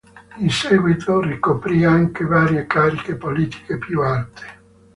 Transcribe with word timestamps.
In 0.39 0.49
seguito 0.49 1.19
ricoprì 1.21 1.85
anche 1.85 2.25
varie 2.25 2.65
cariche 2.65 3.17
politiche 3.17 3.77
più 3.77 4.01
alte. 4.01 4.43